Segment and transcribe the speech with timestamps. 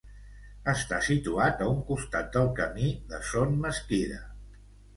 [0.71, 4.21] Està situat a un costat del camí de Son Mesquida.